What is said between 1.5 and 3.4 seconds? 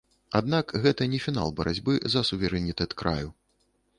барацьбы за суверэнітэт краю.